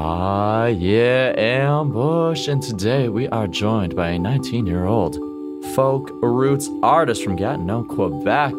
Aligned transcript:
Ah, 0.00 0.66
yeah, 0.66 1.34
Ambush. 1.36 2.46
And 2.46 2.62
today 2.62 3.08
we 3.08 3.26
are 3.30 3.48
joined 3.48 3.96
by 3.96 4.10
a 4.10 4.18
19 4.18 4.64
year 4.64 4.84
old 4.84 5.16
folk 5.74 6.12
roots 6.22 6.70
artist 6.84 7.24
from 7.24 7.34
Gatineau, 7.34 7.82
Quebec, 7.82 8.52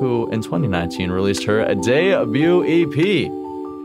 who 0.00 0.26
in 0.32 0.40
2019 0.40 1.10
released 1.10 1.44
her 1.44 1.62
debut 1.74 2.64
EP, 2.64 3.30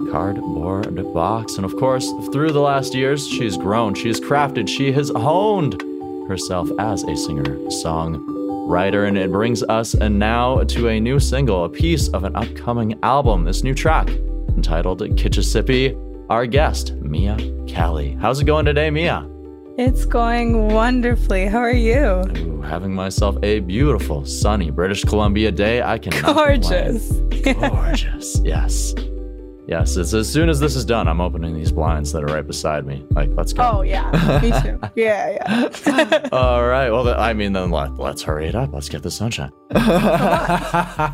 Cardboard 0.09 0.95
Box. 1.13 1.57
And 1.57 1.65
of 1.65 1.75
course, 1.75 2.09
through 2.31 2.53
the 2.53 2.61
last 2.61 2.95
years, 2.95 3.27
she's 3.27 3.57
grown, 3.57 3.93
she's 3.93 4.21
crafted, 4.21 4.69
she 4.69 4.93
has 4.93 5.09
honed 5.09 5.81
herself 6.29 6.69
as 6.79 7.03
a 7.03 7.17
singer 7.17 7.69
song 7.71 8.23
writer. 8.69 9.03
And 9.03 9.17
it 9.17 9.33
brings 9.33 9.63
us 9.63 9.95
now 9.95 10.63
to 10.63 10.87
a 10.87 10.97
new 10.97 11.19
single, 11.19 11.65
a 11.65 11.69
piece 11.69 12.07
of 12.07 12.23
an 12.23 12.37
upcoming 12.37 12.97
album, 13.03 13.43
this 13.43 13.63
new 13.63 13.73
track 13.73 14.07
entitled 14.55 15.01
Kitchissippi. 15.17 15.93
Our 16.31 16.45
guest, 16.45 16.93
Mia 16.93 17.35
Kelly. 17.67 18.17
How's 18.21 18.39
it 18.39 18.45
going 18.45 18.63
today, 18.63 18.89
Mia? 18.89 19.29
It's 19.77 20.05
going 20.05 20.69
wonderfully. 20.69 21.45
How 21.45 21.57
are 21.57 21.73
you? 21.73 22.23
Ooh, 22.37 22.61
having 22.61 22.95
myself 22.95 23.35
a 23.43 23.59
beautiful, 23.59 24.25
sunny 24.25 24.71
British 24.71 25.03
Columbia 25.03 25.51
day. 25.51 25.81
I 25.81 25.97
can 25.97 26.13
gorgeous, 26.23 27.11
gorgeous. 27.43 28.39
yes, 28.45 28.95
yes. 29.67 29.97
It's 29.97 30.13
as 30.13 30.31
soon 30.31 30.47
as 30.47 30.61
this 30.61 30.77
is 30.77 30.85
done, 30.85 31.09
I'm 31.09 31.19
opening 31.19 31.53
these 31.53 31.73
blinds 31.73 32.13
that 32.13 32.23
are 32.23 32.33
right 32.33 32.47
beside 32.47 32.85
me. 32.85 33.05
Like, 33.11 33.31
let's 33.33 33.51
go. 33.51 33.63
Oh 33.69 33.81
yeah, 33.81 34.39
me 34.41 34.51
too. 34.61 34.79
yeah, 34.95 35.31
yeah. 35.85 36.29
All 36.31 36.65
right. 36.65 36.91
Well, 36.91 37.09
I 37.09 37.33
mean, 37.33 37.51
then 37.51 37.71
let, 37.71 37.95
let's 37.95 38.21
hurry 38.21 38.47
it 38.47 38.55
up. 38.55 38.71
Let's 38.71 38.87
get 38.87 39.03
the 39.03 39.11
sunshine. 39.11 39.51
uh, 39.71 41.09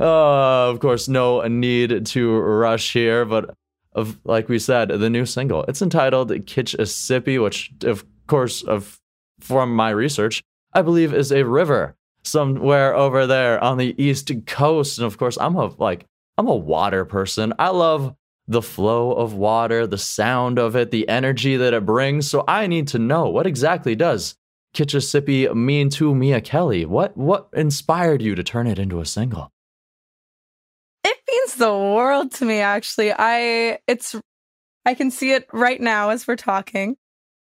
of 0.00 0.80
course, 0.80 1.06
no 1.06 1.46
need 1.46 2.04
to 2.06 2.36
rush 2.36 2.92
here, 2.92 3.24
but 3.24 3.54
of 3.92 4.18
like 4.24 4.48
we 4.48 4.58
said, 4.58 4.88
the 4.88 5.10
new 5.10 5.26
single. 5.26 5.64
It's 5.64 5.82
entitled 5.82 6.32
Kitchissippi, 6.46 7.38
which 7.38 7.72
of 7.84 8.04
course 8.26 8.62
of 8.62 8.98
from 9.40 9.74
my 9.74 9.90
research, 9.90 10.42
I 10.72 10.82
believe 10.82 11.14
is 11.14 11.32
a 11.32 11.44
river 11.44 11.96
somewhere 12.24 12.94
over 12.94 13.26
there 13.26 13.62
on 13.62 13.78
the 13.78 13.94
east 14.02 14.30
coast. 14.46 14.98
And 14.98 15.06
of 15.06 15.18
course, 15.18 15.38
I'm 15.40 15.56
a 15.56 15.66
like 15.78 16.04
I'm 16.36 16.48
a 16.48 16.56
water 16.56 17.04
person. 17.04 17.52
I 17.58 17.70
love 17.70 18.14
the 18.46 18.62
flow 18.62 19.12
of 19.12 19.34
water, 19.34 19.86
the 19.86 19.98
sound 19.98 20.58
of 20.58 20.74
it, 20.74 20.90
the 20.90 21.08
energy 21.08 21.56
that 21.56 21.74
it 21.74 21.84
brings. 21.84 22.28
So 22.28 22.44
I 22.48 22.66
need 22.66 22.88
to 22.88 22.98
know 22.98 23.28
what 23.28 23.46
exactly 23.46 23.94
does 23.94 24.36
Kitchissippi 24.74 25.48
mean 25.48 25.90
to 25.90 26.14
Mia 26.14 26.40
Kelly? 26.40 26.84
What 26.84 27.16
what 27.16 27.48
inspired 27.52 28.22
you 28.22 28.34
to 28.34 28.42
turn 28.42 28.66
it 28.66 28.78
into 28.78 29.00
a 29.00 29.06
single? 29.06 29.50
The 31.58 31.72
world 31.72 32.32
to 32.34 32.44
me 32.44 32.60
actually. 32.60 33.12
I 33.16 33.78
it's 33.86 34.16
I 34.84 34.94
can 34.94 35.10
see 35.10 35.32
it 35.32 35.46
right 35.52 35.80
now 35.80 36.10
as 36.10 36.26
we're 36.26 36.36
talking. 36.36 36.96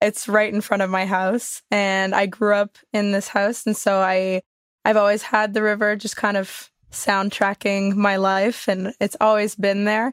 It's 0.00 0.28
right 0.28 0.52
in 0.52 0.60
front 0.60 0.82
of 0.82 0.90
my 0.90 1.06
house 1.06 1.62
and 1.70 2.14
I 2.14 2.26
grew 2.26 2.54
up 2.54 2.78
in 2.92 3.12
this 3.12 3.28
house 3.28 3.66
and 3.66 3.76
so 3.76 3.98
I 3.98 4.42
I've 4.84 4.96
always 4.96 5.22
had 5.22 5.54
the 5.54 5.62
river 5.62 5.96
just 5.96 6.16
kind 6.16 6.36
of 6.36 6.70
soundtracking 6.90 7.94
my 7.96 8.16
life 8.16 8.68
and 8.68 8.94
it's 9.00 9.16
always 9.20 9.54
been 9.54 9.84
there. 9.84 10.12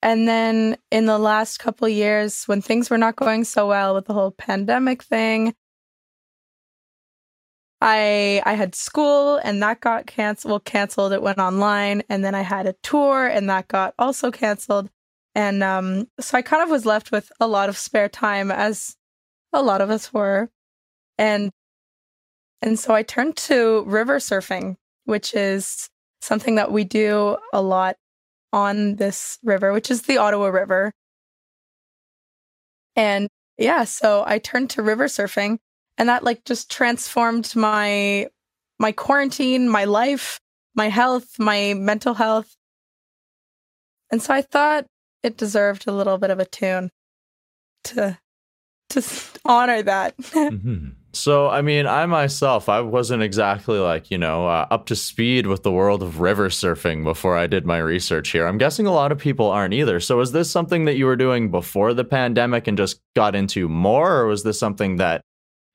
And 0.00 0.28
then 0.28 0.76
in 0.90 1.06
the 1.06 1.18
last 1.18 1.58
couple 1.58 1.88
years 1.88 2.44
when 2.44 2.62
things 2.62 2.90
were 2.90 2.98
not 2.98 3.16
going 3.16 3.44
so 3.44 3.68
well 3.68 3.94
with 3.94 4.06
the 4.06 4.14
whole 4.14 4.30
pandemic 4.30 5.02
thing, 5.02 5.54
I 7.86 8.40
I 8.46 8.54
had 8.54 8.74
school 8.74 9.36
and 9.44 9.62
that 9.62 9.82
got 9.82 10.06
canceled. 10.06 10.50
Well, 10.50 10.60
canceled. 10.60 11.12
It 11.12 11.20
went 11.22 11.38
online, 11.38 12.02
and 12.08 12.24
then 12.24 12.34
I 12.34 12.40
had 12.40 12.66
a 12.66 12.72
tour 12.82 13.26
and 13.26 13.50
that 13.50 13.68
got 13.68 13.94
also 13.98 14.30
canceled. 14.30 14.88
And 15.34 15.62
um, 15.62 16.08
so 16.18 16.38
I 16.38 16.42
kind 16.42 16.62
of 16.62 16.70
was 16.70 16.86
left 16.86 17.12
with 17.12 17.30
a 17.40 17.46
lot 17.46 17.68
of 17.68 17.76
spare 17.76 18.08
time, 18.08 18.50
as 18.50 18.96
a 19.52 19.62
lot 19.62 19.82
of 19.82 19.90
us 19.90 20.12
were, 20.14 20.50
and 21.18 21.50
and 22.62 22.78
so 22.78 22.94
I 22.94 23.02
turned 23.02 23.36
to 23.48 23.84
river 23.84 24.18
surfing, 24.18 24.76
which 25.04 25.34
is 25.34 25.90
something 26.22 26.54
that 26.56 26.72
we 26.72 26.84
do 26.84 27.36
a 27.52 27.60
lot 27.60 27.96
on 28.52 28.96
this 28.96 29.38
river, 29.44 29.72
which 29.74 29.90
is 29.90 30.02
the 30.02 30.18
Ottawa 30.18 30.46
River. 30.46 30.92
And 32.96 33.28
yeah, 33.58 33.84
so 33.84 34.24
I 34.26 34.38
turned 34.38 34.70
to 34.70 34.82
river 34.82 35.06
surfing 35.06 35.58
and 35.98 36.08
that 36.08 36.24
like 36.24 36.44
just 36.44 36.70
transformed 36.70 37.54
my 37.54 38.28
my 38.78 38.92
quarantine, 38.92 39.68
my 39.68 39.84
life, 39.84 40.40
my 40.74 40.88
health, 40.88 41.38
my 41.38 41.74
mental 41.74 42.14
health. 42.14 42.56
And 44.10 44.20
so 44.22 44.34
I 44.34 44.42
thought 44.42 44.86
it 45.22 45.36
deserved 45.36 45.86
a 45.86 45.92
little 45.92 46.18
bit 46.18 46.30
of 46.30 46.38
a 46.38 46.44
tune 46.44 46.90
to 47.84 48.18
to 48.90 49.02
honor 49.44 49.82
that. 49.82 50.16
mm-hmm. 50.18 50.88
So, 51.12 51.48
I 51.48 51.62
mean, 51.62 51.86
I 51.86 52.06
myself, 52.06 52.68
I 52.68 52.80
wasn't 52.80 53.22
exactly 53.22 53.78
like, 53.78 54.10
you 54.10 54.18
know, 54.18 54.48
uh, 54.48 54.66
up 54.70 54.86
to 54.86 54.96
speed 54.96 55.46
with 55.46 55.62
the 55.62 55.70
world 55.70 56.02
of 56.02 56.20
river 56.20 56.48
surfing 56.48 57.04
before 57.04 57.36
I 57.36 57.46
did 57.46 57.64
my 57.64 57.78
research 57.78 58.30
here. 58.30 58.46
I'm 58.46 58.58
guessing 58.58 58.86
a 58.86 58.92
lot 58.92 59.12
of 59.12 59.18
people 59.18 59.48
aren't 59.48 59.74
either. 59.74 60.00
So, 60.00 60.20
is 60.20 60.32
this 60.32 60.50
something 60.50 60.86
that 60.86 60.96
you 60.96 61.06
were 61.06 61.16
doing 61.16 61.50
before 61.50 61.94
the 61.94 62.04
pandemic 62.04 62.66
and 62.66 62.76
just 62.76 63.00
got 63.14 63.36
into 63.36 63.68
more, 63.68 64.16
or 64.16 64.26
was 64.26 64.42
this 64.42 64.58
something 64.58 64.96
that 64.96 65.22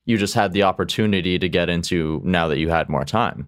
you 0.10 0.18
just 0.18 0.34
had 0.34 0.54
the 0.54 0.64
opportunity 0.64 1.38
to 1.38 1.48
get 1.48 1.70
into 1.70 2.20
now 2.26 2.48
that 2.48 2.58
you 2.58 2.68
had 2.68 2.90
more 2.90 3.06
time? 3.06 3.48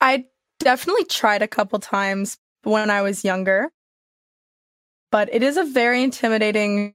I 0.00 0.26
definitely 0.60 1.04
tried 1.04 1.42
a 1.42 1.48
couple 1.48 1.80
times 1.80 2.38
when 2.62 2.90
I 2.90 3.02
was 3.02 3.24
younger, 3.24 3.68
but 5.10 5.28
it 5.34 5.42
is 5.42 5.56
a 5.56 5.64
very 5.64 6.04
intimidating, 6.04 6.94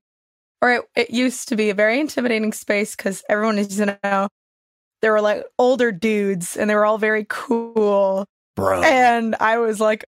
or 0.62 0.72
it, 0.72 0.84
it 0.96 1.10
used 1.10 1.50
to 1.50 1.58
be 1.58 1.72
a 1.72 1.74
very 1.74 2.00
intimidating 2.00 2.54
space 2.54 2.96
because 2.96 3.22
everyone 3.28 3.60
is, 3.60 3.78
you 3.78 3.98
know, 4.02 4.30
there 5.02 5.12
were 5.12 5.20
like 5.20 5.44
older 5.60 5.92
dudes 5.92 6.56
and 6.56 6.70
they 6.70 6.76
were 6.76 6.86
all 6.86 6.98
very 6.98 7.26
cool. 7.28 8.26
Bro. 8.56 8.84
And 8.84 9.36
I 9.42 9.58
was 9.58 9.82
like, 9.82 10.06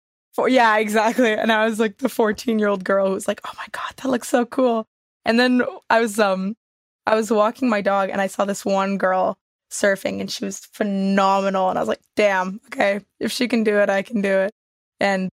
yeah, 0.47 0.77
exactly. 0.77 1.33
And 1.33 1.51
I 1.51 1.65
was 1.65 1.77
like 1.77 1.97
the 1.97 2.07
14 2.07 2.57
year 2.57 2.69
old 2.69 2.85
girl 2.85 3.07
who 3.07 3.13
was 3.15 3.27
like, 3.27 3.41
oh 3.45 3.51
my 3.57 3.65
God, 3.73 3.91
that 3.97 4.07
looks 4.07 4.29
so 4.29 4.45
cool. 4.45 4.85
And 5.25 5.37
then 5.37 5.61
I 5.89 5.99
was 5.99 6.19
um 6.19 6.55
I 7.05 7.15
was 7.15 7.31
walking 7.31 7.69
my 7.69 7.81
dog 7.81 8.09
and 8.09 8.19
I 8.19 8.27
saw 8.27 8.45
this 8.45 8.65
one 8.65 8.97
girl 8.97 9.37
surfing 9.71 10.21
and 10.21 10.31
she 10.31 10.45
was 10.45 10.59
phenomenal 10.59 11.69
and 11.69 11.77
I 11.77 11.81
was 11.81 11.89
like, 11.89 12.01
"Damn, 12.15 12.59
okay, 12.67 13.01
if 13.19 13.31
she 13.31 13.47
can 13.47 13.63
do 13.63 13.79
it, 13.79 13.89
I 13.89 14.01
can 14.01 14.21
do 14.21 14.29
it." 14.29 14.51
And 14.99 15.29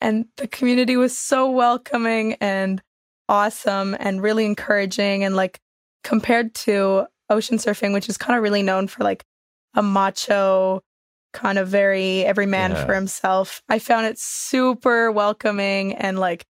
and 0.00 0.26
the 0.36 0.48
community 0.48 0.96
was 0.96 1.16
so 1.16 1.50
welcoming 1.50 2.34
and 2.34 2.82
awesome 3.28 3.96
and 3.98 4.22
really 4.22 4.44
encouraging 4.44 5.24
and 5.24 5.34
like 5.34 5.58
compared 6.04 6.54
to 6.54 7.06
ocean 7.28 7.58
surfing 7.58 7.92
which 7.92 8.08
is 8.08 8.16
kind 8.16 8.36
of 8.36 8.42
really 8.42 8.62
known 8.62 8.86
for 8.86 9.02
like 9.02 9.24
a 9.74 9.82
macho 9.82 10.80
kind 11.32 11.58
of 11.58 11.68
very 11.68 12.24
every 12.24 12.46
man 12.46 12.70
yeah. 12.70 12.84
for 12.84 12.94
himself. 12.94 13.62
I 13.68 13.78
found 13.78 14.06
it 14.06 14.18
super 14.18 15.12
welcoming 15.12 15.94
and 15.94 16.18
like 16.18 16.46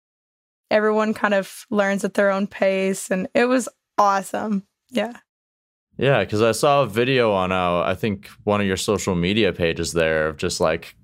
everyone 0.71 1.15
kind 1.15 1.35
of 1.35 1.67
learns 1.71 2.05
at 2.05 2.15
their 2.15 2.31
own 2.31 2.47
pace 2.47 3.11
and 3.11 3.29
it 3.35 3.45
was 3.45 3.69
awesome. 3.99 4.67
Yeah. 4.91 5.19
Yeah, 5.99 6.25
because 6.25 6.43
I 6.43 6.53
saw 6.53 6.83
a 6.83 6.87
video 6.87 7.33
on 7.33 7.53
uh, 7.53 7.81
I 7.81 7.95
think 7.95 8.29
one 8.45 8.61
of 8.61 8.67
your 8.67 8.77
social 8.77 9.15
media 9.15 9.53
pages 9.53 9.93
there 9.93 10.29
of 10.29 10.37
just 10.37 10.61
like 10.61 10.97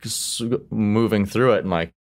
moving 0.70 1.26
through 1.26 1.52
it 1.52 1.60
and 1.60 1.70
like, 1.70 1.92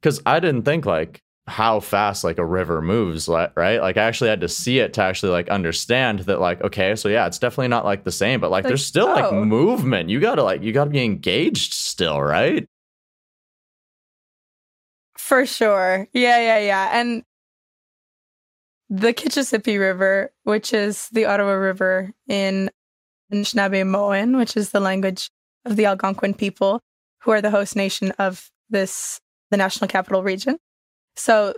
because 0.00 0.20
I 0.24 0.40
didn't 0.40 0.62
think 0.62 0.86
like 0.86 1.20
how 1.46 1.80
fast 1.80 2.24
like 2.24 2.38
a 2.38 2.44
river 2.44 2.80
moves, 2.80 3.28
right? 3.28 3.80
Like 3.80 3.96
I 3.96 4.02
actually 4.04 4.30
had 4.30 4.40
to 4.40 4.48
see 4.48 4.78
it 4.78 4.94
to 4.94 5.02
actually 5.02 5.32
like 5.32 5.48
understand 5.50 6.20
that 6.20 6.40
like 6.40 6.62
okay, 6.62 6.96
so 6.96 7.08
yeah, 7.08 7.26
it's 7.26 7.38
definitely 7.38 7.68
not 7.68 7.84
like 7.84 8.04
the 8.04 8.12
same, 8.12 8.40
but 8.40 8.50
like, 8.50 8.64
like 8.64 8.70
there's 8.70 8.86
still 8.86 9.08
oh. 9.08 9.14
like 9.14 9.32
movement. 9.32 10.08
You 10.08 10.20
gotta 10.20 10.42
like 10.42 10.62
you 10.62 10.72
gotta 10.72 10.90
be 10.90 11.04
engaged 11.04 11.74
still, 11.74 12.20
right? 12.20 12.66
For 15.18 15.46
sure. 15.46 16.08
Yeah, 16.12 16.40
yeah, 16.40 16.58
yeah. 16.58 17.00
And 17.00 17.24
the 18.92 19.14
Kitchissippi 19.14 19.78
River, 19.78 20.30
which 20.44 20.74
is 20.74 21.08
the 21.12 21.24
Ottawa 21.24 21.52
River 21.52 22.12
in 22.28 22.70
Anishinaabemowin, 23.32 24.36
which 24.36 24.54
is 24.54 24.70
the 24.70 24.80
language 24.80 25.30
of 25.64 25.76
the 25.76 25.86
Algonquin 25.86 26.34
people, 26.34 26.82
who 27.22 27.30
are 27.30 27.40
the 27.40 27.50
host 27.50 27.74
nation 27.74 28.10
of 28.18 28.50
this, 28.68 29.18
the 29.50 29.56
National 29.56 29.88
Capital 29.88 30.22
Region. 30.22 30.58
So 31.16 31.54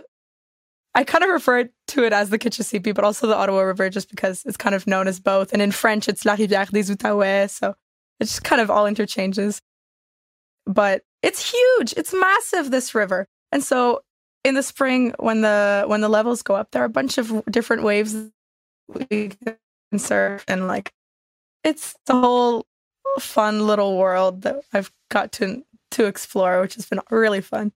I 0.93 1.03
kind 1.03 1.25
of 1.25 1.29
refer 1.29 1.69
to 1.87 2.03
it 2.05 2.13
as 2.13 2.29
the 2.29 2.37
Kitchissippi, 2.37 2.93
but 2.93 3.03
also 3.03 3.27
the 3.27 3.35
Ottawa 3.35 3.63
River, 3.63 3.89
just 3.89 4.09
because 4.09 4.43
it's 4.45 4.55
kind 4.55 4.73
of 4.73 4.87
known 4.87 5.09
as 5.09 5.19
both. 5.19 5.51
And 5.51 5.61
in 5.61 5.73
French, 5.73 6.07
it's 6.07 6.23
La 6.23 6.37
Rivière 6.37 6.69
des 6.69 6.89
Outaouais. 6.89 7.49
So 7.49 7.75
it's 8.21 8.31
just 8.31 8.45
kind 8.45 8.61
of 8.61 8.71
all 8.71 8.87
interchanges. 8.87 9.61
But 10.65 11.01
it's 11.21 11.51
huge. 11.51 11.95
It's 11.97 12.13
massive, 12.13 12.71
this 12.71 12.95
river. 12.95 13.27
And 13.51 13.61
so 13.61 14.03
in 14.45 14.55
the 14.55 14.63
spring 14.63 15.13
when 15.19 15.41
the 15.41 15.83
when 15.87 16.01
the 16.01 16.09
levels 16.09 16.41
go 16.41 16.55
up 16.55 16.71
there 16.71 16.83
are 16.83 16.85
a 16.85 16.89
bunch 16.89 17.17
of 17.17 17.43
different 17.49 17.83
waves 17.83 18.15
we 18.87 19.31
can 19.41 19.97
surf 19.97 20.45
and 20.47 20.67
like 20.67 20.93
it's 21.63 21.95
the 22.05 22.13
whole 22.13 22.65
fun 23.19 23.65
little 23.65 23.97
world 23.97 24.43
that 24.43 24.61
I've 24.71 24.91
got 25.09 25.31
to 25.33 25.63
to 25.91 26.05
explore 26.05 26.61
which 26.61 26.75
has 26.75 26.85
been 26.85 27.01
really 27.09 27.41
fun. 27.41 27.71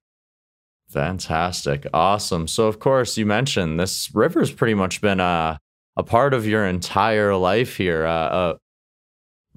Fantastic. 0.89 1.85
Awesome. 1.93 2.47
So, 2.47 2.67
of 2.67 2.79
course, 2.79 3.15
you 3.15 3.25
mentioned 3.25 3.79
this 3.79 4.13
river's 4.13 4.51
pretty 4.51 4.73
much 4.73 5.01
been 5.01 5.19
a, 5.19 5.59
a 5.95 6.03
part 6.03 6.33
of 6.33 6.47
your 6.47 6.65
entire 6.65 7.35
life 7.35 7.77
here, 7.77 8.07
uh, 8.07 8.55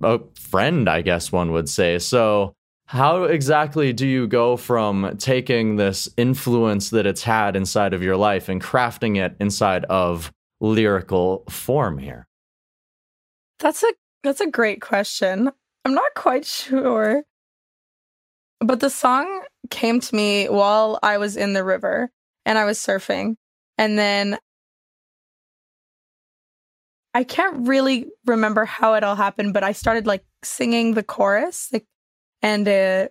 a, 0.03 0.07
a 0.07 0.21
friend, 0.35 0.91
I 0.91 1.01
guess 1.01 1.33
one 1.33 1.53
would 1.53 1.71
say. 1.71 1.99
So, 1.99 2.55
how 2.93 3.23
exactly 3.23 3.91
do 3.95 4.07
you 4.07 4.27
go 4.27 4.55
from 4.55 5.17
taking 5.17 5.77
this 5.77 6.11
influence 6.19 6.91
that 6.91 7.07
it's 7.07 7.23
had 7.23 7.57
inside 7.57 7.95
of 7.95 8.03
your 8.03 8.19
life 8.19 8.51
and 8.51 8.61
crafting 8.61 9.17
it 9.17 9.35
inside 9.41 9.87
of 9.87 10.31
lyrical 10.61 11.45
form 11.49 11.97
here? 11.97 12.29
That's 13.61 13.83
a 13.83 13.95
that's 14.23 14.43
a 14.43 14.51
great 14.51 14.83
question. 14.83 15.51
I'm 15.87 15.95
not 15.95 16.13
quite 16.15 16.45
sure. 16.45 17.23
But 18.61 18.81
the 18.81 18.91
song 18.91 19.43
came 19.71 19.99
to 19.99 20.15
me 20.15 20.51
while 20.51 20.99
I 21.03 21.17
was 21.17 21.35
in 21.39 21.55
the 21.55 21.65
river 21.65 22.11
and 22.45 22.59
I 22.59 22.67
was 22.67 22.79
surfing. 22.79 23.37
And 23.79 23.99
then 23.99 24.37
I 27.15 27.25
can't 27.25 27.67
really 27.67 28.11
remember 28.27 28.67
how 28.67 28.93
it 28.95 29.03
all 29.03 29.17
happened, 29.17 29.55
but 29.55 29.65
I 29.65 29.73
started 29.73 30.07
like 30.07 30.25
singing 30.45 30.93
the 30.93 31.03
chorus, 31.03 31.71
like, 31.73 31.87
and 32.43 32.69
uh, 32.69 33.09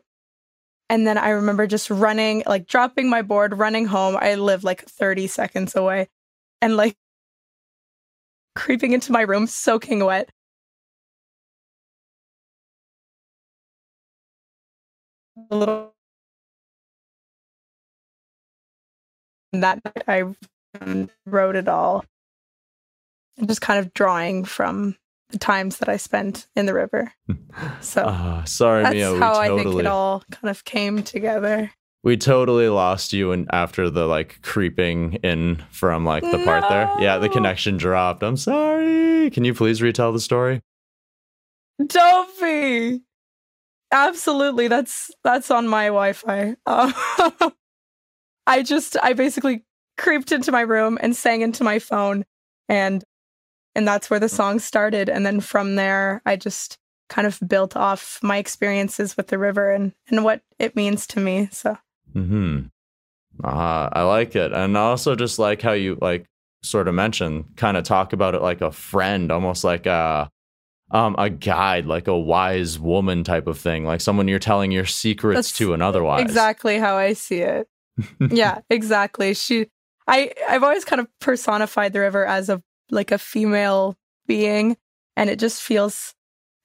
and 0.89 1.07
then 1.07 1.17
I 1.17 1.29
remember 1.31 1.67
just 1.67 1.89
running, 1.89 2.43
like 2.47 2.67
dropping 2.67 3.09
my 3.09 3.21
board, 3.23 3.57
running 3.57 3.87
home. 3.87 4.17
I 4.19 4.35
live 4.35 4.63
like 4.63 4.83
30 4.85 5.27
seconds 5.27 5.75
away, 5.75 6.09
and 6.61 6.77
like 6.77 6.95
creeping 8.55 8.93
into 8.93 9.11
my 9.11 9.21
room, 9.21 9.47
soaking 9.47 10.03
wet, 10.05 10.29
a 15.51 15.55
little 15.55 15.93
that 19.53 19.83
night 19.85 20.03
I 20.07 20.23
wrote 21.25 21.55
it 21.55 21.67
all. 21.67 22.05
just 23.47 23.61
kind 23.61 23.79
of 23.79 23.93
drawing 23.93 24.45
from 24.45 24.95
the 25.31 25.39
times 25.39 25.77
that 25.77 25.89
I 25.89 25.97
spent 25.97 26.47
in 26.55 26.65
the 26.65 26.73
river. 26.73 27.11
So 27.81 28.03
uh, 28.03 28.45
sorry, 28.45 28.83
that's 28.83 28.95
Mia. 28.95 29.17
how 29.17 29.33
we 29.33 29.47
I 29.47 29.63
think 29.63 29.79
it 29.79 29.85
all 29.85 30.23
kind 30.31 30.49
of 30.49 30.63
came 30.63 31.03
together. 31.03 31.71
We 32.03 32.15
totally 32.17 32.69
lost 32.69 33.13
you 33.13 33.31
and 33.31 33.47
after 33.51 33.89
the 33.89 34.07
like 34.07 34.41
creeping 34.41 35.15
in 35.15 35.61
from 35.69 36.05
like 36.05 36.23
the 36.23 36.43
part 36.45 36.67
there. 36.69 36.89
Yeah, 36.99 37.17
the 37.17 37.29
connection 37.29 37.77
dropped. 37.77 38.23
I'm 38.23 38.37
sorry. 38.37 39.29
Can 39.31 39.43
you 39.43 39.53
please 39.53 39.81
retell 39.81 40.11
the 40.11 40.19
story? 40.19 40.61
Don't 41.85 42.39
be. 42.39 43.01
Absolutely, 43.91 44.67
that's 44.67 45.11
that's 45.23 45.51
on 45.51 45.67
my 45.67 45.87
Wi-Fi. 45.87 46.55
Uh, 46.65 46.91
I 48.47 48.63
just 48.63 48.97
I 49.01 49.13
basically 49.13 49.65
creeped 49.97 50.31
into 50.31 50.51
my 50.51 50.61
room 50.61 50.97
and 51.01 51.15
sang 51.15 51.41
into 51.41 51.63
my 51.63 51.79
phone, 51.79 52.25
and 52.69 53.03
and 53.75 53.87
that's 53.87 54.09
where 54.09 54.19
the 54.19 54.29
song 54.29 54.59
started. 54.59 55.09
And 55.09 55.25
then 55.25 55.39
from 55.39 55.75
there, 55.75 56.21
I 56.25 56.35
just 56.35 56.77
kind 57.09 57.27
of 57.27 57.39
built 57.45 57.75
off 57.75 58.19
my 58.23 58.37
experiences 58.37 59.17
with 59.17 59.27
the 59.27 59.37
river 59.37 59.71
and 59.71 59.93
and 60.09 60.23
what 60.23 60.41
it 60.59 60.75
means 60.75 61.05
to 61.07 61.19
me. 61.19 61.49
So 61.51 61.77
Hmm. 62.13 62.63
Uh, 63.43 63.89
I 63.91 64.03
like 64.03 64.35
it, 64.35 64.51
and 64.51 64.77
I 64.77 64.81
also 64.81 65.15
just 65.15 65.39
like 65.39 65.61
how 65.61 65.71
you 65.71 65.97
like 66.01 66.25
sort 66.63 66.87
of 66.87 66.93
mentioned, 66.93 67.45
kind 67.55 67.75
of 67.77 67.83
talk 67.85 68.13
about 68.13 68.35
it 68.35 68.41
like 68.41 68.61
a 68.61 68.71
friend, 68.71 69.31
almost 69.31 69.63
like 69.63 69.85
a 69.85 70.29
um 70.91 71.15
a 71.17 71.29
guide, 71.29 71.85
like 71.85 72.07
a 72.07 72.17
wise 72.17 72.77
woman 72.77 73.23
type 73.23 73.47
of 73.47 73.57
thing, 73.57 73.85
like 73.85 74.01
someone 74.01 74.27
you're 74.27 74.39
telling 74.39 74.71
your 74.71 74.85
secrets 74.85 75.37
That's 75.37 75.57
to 75.59 75.73
and 75.73 75.81
otherwise. 75.81 76.21
exactly 76.21 76.77
how 76.77 76.95
I 76.97 77.13
see 77.13 77.39
it. 77.39 77.67
yeah, 78.29 78.59
exactly. 78.69 79.33
She 79.33 79.67
I 80.07 80.33
I've 80.49 80.63
always 80.63 80.85
kind 80.85 80.99
of 80.99 81.07
personified 81.19 81.93
the 81.93 81.99
river 82.01 82.25
as 82.25 82.49
a 82.49 82.61
like 82.91 83.11
a 83.11 83.17
female 83.17 83.97
being 84.27 84.77
and 85.15 85.29
it 85.29 85.39
just 85.39 85.61
feels 85.61 86.13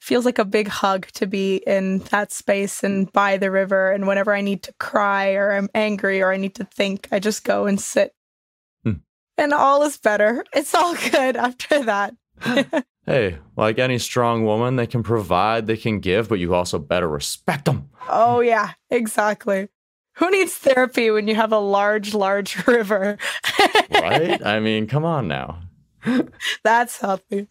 feels 0.01 0.25
like 0.25 0.39
a 0.39 0.45
big 0.45 0.69
hug 0.69 1.07
to 1.15 1.27
be 1.27 1.57
in 1.67 1.99
that 2.11 2.31
space 2.31 2.85
and 2.85 3.11
by 3.13 3.37
the 3.37 3.51
river 3.51 3.91
and 3.91 4.07
whenever 4.07 4.33
I 4.33 4.41
need 4.41 4.63
to 4.65 4.75
cry 4.79 5.33
or 5.33 5.53
I'm 5.53 5.69
angry 5.75 6.23
or 6.23 6.33
I 6.33 6.37
need 6.37 6.55
to 6.57 6.65
think, 6.65 7.09
I 7.11 7.19
just 7.19 7.45
go 7.45 7.67
and 7.67 7.81
sit. 7.81 8.15
Hmm. 8.85 8.93
And 9.37 9.53
all 9.53 9.83
is 9.83 9.97
better. 9.97 10.45
It's 10.55 10.75
all 10.75 10.95
good 10.95 11.37
after 11.49 11.83
that. 11.85 12.15
Hey, 13.07 13.39
like 13.57 13.79
any 13.79 14.01
strong 14.01 14.45
woman, 14.45 14.75
they 14.75 14.89
can 14.89 15.05
provide, 15.05 15.69
they 15.69 15.77
can 15.77 16.01
give, 16.01 16.29
but 16.29 16.41
you 16.41 16.55
also 16.55 16.81
better 16.81 17.09
respect 17.09 17.67
them. 17.67 17.89
oh 18.09 18.41
yeah, 18.41 18.73
exactly. 18.91 19.69
Who 20.15 20.29
needs 20.31 20.55
therapy 20.55 21.13
when 21.13 21.29
you 21.29 21.37
have 21.37 21.53
a 21.53 21.59
large, 21.59 22.15
large 22.15 22.67
river? 22.67 23.17
Right? 23.93 24.45
I 24.45 24.59
mean, 24.59 24.89
come 24.89 25.05
on 25.05 25.29
now. 25.29 25.61
That's 26.65 27.01
healthy. 27.01 27.49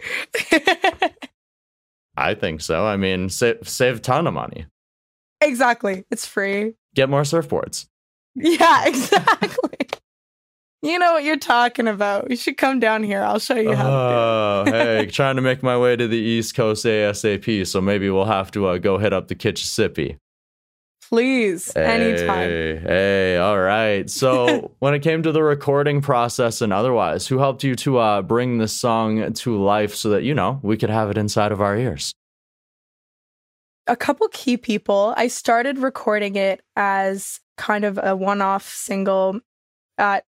I 2.18 2.34
think 2.34 2.62
so. 2.62 2.86
I 2.86 2.98
mean, 2.98 3.30
save 3.30 3.68
save 3.68 4.02
ton 4.02 4.28
of 4.28 4.34
money. 4.34 4.66
exactly. 5.42 6.06
It's 6.12 6.26
free. 6.26 6.74
Get 6.96 7.10
more 7.10 7.24
surfboards. 7.24 7.88
Yeah, 8.36 8.86
exactly. 8.88 9.88
you 10.82 10.98
know 11.00 11.14
what 11.14 11.24
you're 11.24 11.38
talking 11.38 11.88
about. 11.88 12.30
You 12.30 12.38
should 12.38 12.58
come 12.58 12.80
down 12.80 13.04
here. 13.04 13.22
I'll 13.22 13.40
show 13.40 13.56
you 13.56 13.74
how 13.74 13.90
Oh, 13.90 14.64
to 14.66 14.72
do 14.72 14.78
it. 14.78 14.82
hey, 15.06 15.06
trying 15.08 15.36
to 15.36 15.42
make 15.42 15.62
my 15.62 15.78
way 15.78 15.96
to 15.96 16.08
the 16.08 16.18
East 16.18 16.56
Coast 16.56 16.86
ASAP, 16.86 17.68
so 17.68 17.82
maybe 17.82 18.10
we'll 18.10 18.26
have 18.26 18.50
to 18.52 18.68
uh, 18.68 18.78
go 18.78 18.98
hit 18.98 19.12
up 19.14 19.28
the 19.28 19.36
Kitchissippi. 19.36 20.18
Please, 21.10 21.76
anytime. 21.76 22.50
Hey, 22.50 22.76
hey, 22.78 23.38
all 23.38 23.60
right. 23.60 24.10
So, 24.10 24.72
when 24.80 24.94
it 24.94 25.00
came 25.02 25.24
to 25.24 25.32
the 25.32 25.44
recording 25.44 26.02
process 26.02 26.62
and 26.62 26.74
otherwise, 26.74 27.28
who 27.28 27.38
helped 27.38 27.64
you 27.64 27.76
to 27.76 27.98
uh, 28.00 28.22
bring 28.22 28.58
this 28.58 28.74
song 28.74 29.34
to 29.34 29.62
life 29.62 29.94
so 29.94 30.10
that, 30.10 30.24
you 30.24 30.34
know, 30.34 30.60
we 30.64 30.78
could 30.78 30.90
have 30.90 31.10
it 31.10 31.18
inside 31.18 31.52
of 31.52 31.62
our 31.62 31.78
ears? 31.78 32.12
A 33.88 33.96
couple 33.96 34.28
key 34.30 34.58
people. 34.58 35.14
I 35.16 35.28
started 35.28 35.78
recording 35.78 36.36
it 36.36 36.62
as 36.76 37.40
kind 37.58 37.86
of 37.86 38.00
a 38.02 38.16
one 38.16 38.42
off 38.42 38.68
single 38.68 39.42
at 39.98 40.26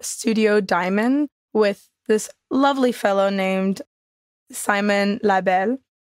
Studio 0.00 0.60
Diamond 0.60 1.28
with 1.52 1.88
this 2.06 2.30
lovely 2.50 2.92
fellow 2.92 3.28
named 3.28 3.82
Simon 4.50 5.20
Labelle. 5.22 5.78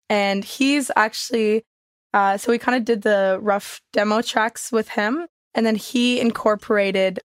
And 0.09 0.43
he's 0.43 0.91
actually, 0.95 1.65
uh, 2.13 2.37
so 2.37 2.51
we 2.51 2.57
kind 2.57 2.77
of 2.77 2.85
did 2.85 3.01
the 3.03 3.39
rough 3.41 3.81
demo 3.93 4.21
tracks 4.21 4.71
with 4.71 4.89
him. 4.89 5.27
And 5.53 5.65
then 5.65 5.75
he 5.75 6.19
incorporated, 6.19 7.19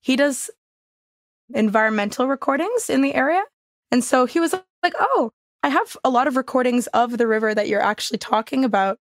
he 0.00 0.16
does 0.16 0.50
environmental 1.52 2.26
recordings 2.26 2.88
in 2.88 3.02
the 3.02 3.14
area. 3.14 3.42
And 3.90 4.02
so 4.04 4.26
he 4.26 4.40
was 4.40 4.54
like, 4.82 4.94
oh, 4.98 5.30
I 5.62 5.68
have 5.68 5.96
a 6.04 6.10
lot 6.10 6.26
of 6.26 6.36
recordings 6.36 6.86
of 6.88 7.18
the 7.18 7.26
river 7.26 7.54
that 7.54 7.68
you're 7.68 7.82
actually 7.82 8.18
talking 8.18 8.64
about. 8.64 8.98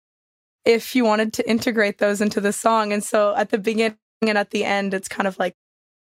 If 0.66 0.96
you 0.96 1.06
wanted 1.06 1.32
to 1.34 1.50
integrate 1.50 2.00
those 2.00 2.20
into 2.22 2.42
the 2.42 2.52
song. 2.52 2.92
And 2.92 3.04
so 3.04 3.34
at 3.36 3.50
the 3.50 3.58
beginning 3.58 3.98
and 4.22 4.38
at 4.38 4.52
the 4.52 4.66
end, 4.66 4.94
it's 4.94 5.08
kind 5.08 5.28
of 5.28 5.40
like 5.40 5.56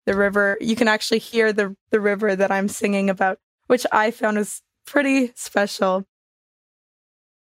the 0.06 0.16
river. 0.16 0.58
You 0.62 0.76
can 0.76 0.88
actually 0.88 1.20
hear 1.20 1.52
the, 1.52 1.76
the 1.90 2.00
river 2.00 2.36
that 2.36 2.52
I'm 2.52 2.68
singing 2.68 3.10
about, 3.10 3.40
which 3.68 3.86
I 3.92 4.12
found 4.12 4.38
was 4.38 4.62
pretty 4.86 5.32
special. 5.36 6.06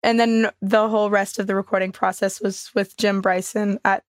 And 0.03 0.19
then 0.19 0.51
the 0.61 0.89
whole 0.89 1.09
rest 1.09 1.39
of 1.39 1.47
the 1.47 1.55
recording 1.55 1.93
process 1.93 2.41
was 2.41 2.69
with 2.75 2.97
Jim 2.97 3.21
Bryson 3.21 3.79
at 3.85 4.03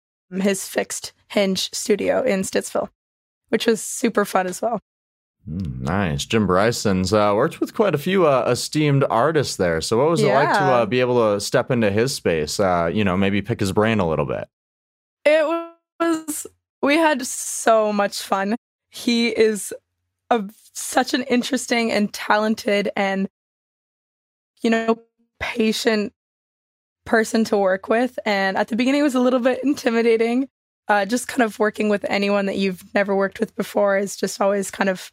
his 0.41 0.65
fixed 0.67 1.11
hinge 1.27 1.69
studio 1.73 2.21
in 2.21 2.41
Stittsville, 2.41 2.89
which 3.49 3.67
was 3.67 3.81
super 3.81 4.23
fun 4.23 4.47
as 4.47 4.61
well. 4.61 4.79
Mm, 5.49 5.81
nice. 5.81 6.25
Jim 6.25 6.47
Bryson's 6.47 7.13
uh, 7.13 7.33
worked 7.35 7.59
with 7.59 7.73
quite 7.73 7.93
a 7.93 7.97
few 7.97 8.25
uh, 8.25 8.45
esteemed 8.47 9.03
artists 9.09 9.57
there. 9.57 9.81
So, 9.81 9.97
what 9.97 10.09
was 10.09 10.21
it 10.21 10.33
like 10.33 10.53
to 10.53 10.59
uh, 10.59 10.85
be 10.85 10.99
able 10.99 11.33
to 11.33 11.41
step 11.41 11.71
into 11.71 11.91
his 11.91 12.13
space? 12.15 12.59
Uh, 12.59 12.89
you 12.93 13.03
know, 13.03 13.17
maybe 13.17 13.41
pick 13.41 13.59
his 13.59 13.71
brain 13.71 13.99
a 13.99 14.07
little 14.07 14.25
bit. 14.25 14.47
It 15.25 15.45
was, 15.99 16.47
we 16.81 16.95
had 16.95 17.25
so 17.25 17.91
much 17.91 18.21
fun. 18.21 18.55
He 18.89 19.29
is 19.29 19.73
a, 20.29 20.43
such 20.73 21.13
an 21.13 21.23
interesting 21.23 21.91
and 21.91 22.13
talented 22.13 22.89
and, 22.95 23.27
you 24.61 24.69
know, 24.69 25.01
patient 25.41 26.13
person 27.05 27.43
to 27.45 27.57
work 27.57 27.89
with. 27.89 28.17
And 28.25 28.57
at 28.57 28.69
the 28.69 28.75
beginning, 28.75 29.01
it 29.01 29.03
was 29.03 29.15
a 29.15 29.19
little 29.19 29.39
bit 29.39 29.61
intimidating. 29.63 30.47
Uh, 30.87 31.05
just 31.05 31.27
kind 31.27 31.41
of 31.41 31.59
working 31.59 31.89
with 31.89 32.05
anyone 32.09 32.45
that 32.45 32.57
you've 32.57 32.83
never 32.93 33.15
worked 33.15 33.39
with 33.39 33.55
before 33.55 33.97
is 33.97 34.15
just 34.15 34.41
always 34.41 34.71
kind 34.71 34.89
of 34.89 35.11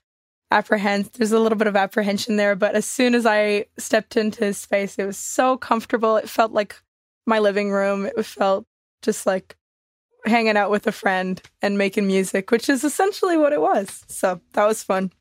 apprehend. 0.50 1.10
There's 1.14 1.32
a 1.32 1.38
little 1.38 1.58
bit 1.58 1.66
of 1.66 1.76
apprehension 1.76 2.36
there. 2.36 2.56
But 2.56 2.74
as 2.74 2.86
soon 2.86 3.14
as 3.14 3.26
I 3.26 3.66
stepped 3.78 4.16
into 4.16 4.44
his 4.44 4.58
space, 4.58 4.96
it 4.98 5.04
was 5.04 5.18
so 5.18 5.56
comfortable. 5.56 6.16
It 6.16 6.28
felt 6.28 6.52
like 6.52 6.76
my 7.26 7.38
living 7.38 7.70
room. 7.70 8.06
It 8.06 8.24
felt 8.24 8.66
just 9.02 9.26
like 9.26 9.56
hanging 10.24 10.56
out 10.56 10.70
with 10.70 10.86
a 10.86 10.92
friend 10.92 11.40
and 11.62 11.78
making 11.78 12.06
music, 12.06 12.50
which 12.50 12.68
is 12.68 12.82
essentially 12.82 13.36
what 13.36 13.52
it 13.52 13.60
was. 13.60 14.04
So 14.08 14.40
that 14.54 14.66
was 14.66 14.82
fun. 14.82 15.12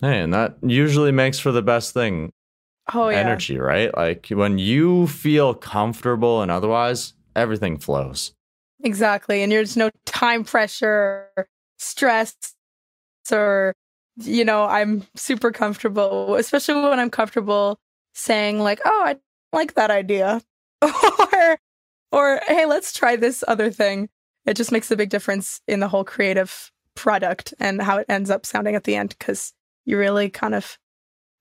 Hey, 0.00 0.20
and 0.20 0.34
that 0.34 0.56
usually 0.62 1.12
makes 1.12 1.38
for 1.38 1.52
the 1.52 1.62
best 1.62 1.94
thing 1.94 2.32
Oh 2.92 3.08
yeah, 3.08 3.18
energy, 3.18 3.58
right? 3.58 3.94
Like 3.96 4.26
when 4.28 4.58
you 4.58 5.06
feel 5.06 5.54
comfortable 5.54 6.42
and 6.42 6.50
otherwise, 6.50 7.14
everything 7.36 7.78
flows. 7.78 8.34
exactly. 8.82 9.42
And 9.42 9.52
there's 9.52 9.76
no 9.76 9.90
time 10.04 10.44
pressure, 10.44 11.30
stress, 11.78 12.34
or 13.30 13.74
you 14.16 14.44
know, 14.44 14.64
I'm 14.64 15.04
super 15.16 15.50
comfortable, 15.52 16.34
especially 16.36 16.82
when 16.82 17.00
I'm 17.00 17.10
comfortable 17.10 17.78
saying 18.14 18.58
like, 18.60 18.80
"Oh, 18.84 19.02
I 19.06 19.16
like 19.56 19.74
that 19.74 19.90
idea," 19.90 20.42
or 20.82 21.58
or 22.12 22.40
hey, 22.46 22.66
let's 22.66 22.92
try 22.92 23.16
this 23.16 23.44
other 23.48 23.70
thing. 23.70 24.08
It 24.46 24.54
just 24.54 24.72
makes 24.72 24.90
a 24.90 24.96
big 24.96 25.10
difference 25.10 25.60
in 25.68 25.80
the 25.80 25.88
whole 25.88 26.04
creative 26.04 26.70
product 26.94 27.54
and 27.60 27.80
how 27.80 27.98
it 27.98 28.06
ends 28.08 28.30
up 28.30 28.44
sounding 28.44 28.74
at 28.74 28.84
the 28.84 28.96
end 28.96 29.14
because 29.18 29.52
you 29.86 29.98
really 29.98 30.28
kind 30.30 30.54
of 30.54 30.78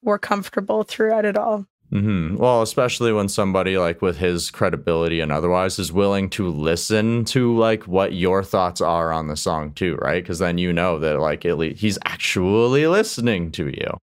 were 0.01 0.19
comfortable 0.19 0.83
throughout 0.83 1.25
it 1.25 1.37
all. 1.37 1.65
Mm-hmm. 1.91 2.37
Well, 2.37 2.61
especially 2.61 3.11
when 3.11 3.27
somebody 3.27 3.77
like 3.77 4.01
with 4.01 4.17
his 4.17 4.49
credibility 4.49 5.19
and 5.19 5.29
otherwise 5.31 5.77
is 5.77 5.91
willing 5.91 6.29
to 6.31 6.47
listen 6.47 7.25
to 7.25 7.57
like 7.57 7.85
what 7.85 8.13
your 8.13 8.43
thoughts 8.43 8.79
are 8.79 9.11
on 9.11 9.27
the 9.27 9.35
song 9.35 9.73
too, 9.73 9.95
right? 9.95 10.23
Because 10.23 10.39
then 10.39 10.57
you 10.57 10.71
know 10.71 10.99
that 10.99 11.19
like 11.19 11.45
at 11.45 11.57
least 11.57 11.81
he's 11.81 11.99
actually 12.05 12.87
listening 12.87 13.51
to 13.51 13.67
you. 13.67 13.97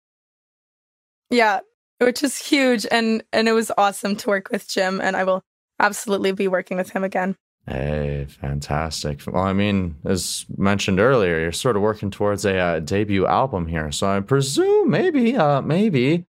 Yeah, 1.29 1.61
which 1.99 2.23
is 2.23 2.37
huge, 2.37 2.85
and 2.91 3.23
and 3.31 3.47
it 3.47 3.53
was 3.53 3.71
awesome 3.77 4.17
to 4.17 4.29
work 4.29 4.49
with 4.51 4.67
Jim, 4.67 4.99
and 4.99 5.15
I 5.15 5.23
will 5.23 5.43
absolutely 5.79 6.33
be 6.33 6.49
working 6.49 6.75
with 6.75 6.89
him 6.89 7.05
again. 7.05 7.37
Hey, 7.67 8.25
fantastic. 8.29 9.21
Well, 9.27 9.43
I 9.43 9.51
mean, 9.51 9.97
as 10.05 10.45
mentioned 10.57 10.99
earlier, 10.99 11.39
you're 11.39 11.51
sort 11.51 11.75
of 11.75 11.81
working 11.81 12.09
towards 12.09 12.45
a 12.45 12.57
uh, 12.57 12.79
debut 12.79 13.27
album 13.27 13.67
here, 13.67 13.91
so 13.91 14.07
I 14.07 14.21
presume 14.21 14.89
maybe, 14.89 15.35
uh, 15.35 15.61
maybe 15.61 16.25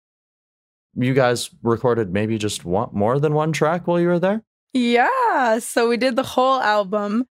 you 0.97 1.15
guys 1.15 1.51
recorded 1.63 2.13
maybe 2.13 2.39
just 2.39 2.65
one 2.65 2.89
more 2.93 3.21
than 3.21 3.35
one 3.35 3.53
track 3.53 3.87
while 3.87 4.01
you 4.01 4.09
were 4.09 4.19
there? 4.19 4.43
Yeah. 4.73 5.59
So 5.61 5.89
we 5.89 5.97
did 5.97 6.17
the 6.17 6.23
whole 6.23 6.61
album. 6.61 7.27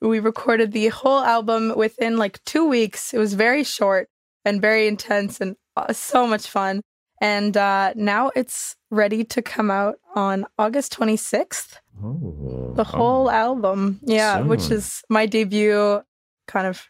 We 0.00 0.20
recorded 0.20 0.72
the 0.72 0.88
whole 0.88 1.20
album 1.20 1.72
within 1.76 2.16
like 2.16 2.42
two 2.44 2.68
weeks. 2.68 3.14
It 3.14 3.18
was 3.18 3.34
very 3.34 3.64
short 3.64 4.08
and 4.44 4.60
very 4.60 4.86
intense 4.86 5.40
and 5.40 5.56
uh, 5.76 5.92
so 5.92 6.26
much 6.26 6.46
fun. 6.48 6.82
And 7.24 7.56
uh, 7.56 7.94
now 7.96 8.30
it's 8.36 8.76
ready 8.90 9.24
to 9.24 9.40
come 9.40 9.70
out 9.70 9.94
on 10.14 10.44
August 10.58 10.94
26th. 10.94 11.78
Oh, 12.04 12.74
the 12.76 12.84
whole 12.84 13.28
oh. 13.28 13.30
album. 13.30 13.98
Yeah, 14.02 14.36
Soon. 14.36 14.48
which 14.48 14.70
is 14.70 15.02
my 15.08 15.24
debut 15.24 16.02
kind 16.46 16.66
of 16.66 16.86